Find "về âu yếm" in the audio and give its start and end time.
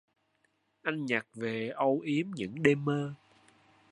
1.33-2.27